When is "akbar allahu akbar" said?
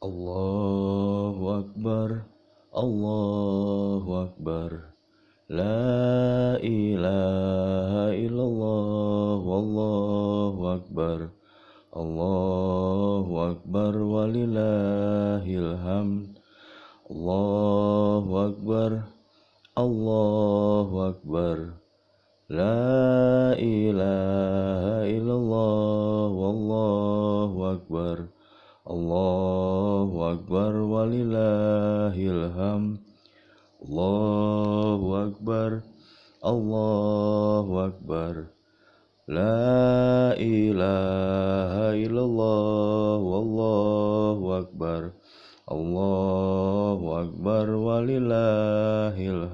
1.60-4.96, 10.72-13.92, 18.40-21.76, 27.68-30.72, 35.26-38.34, 44.62-47.66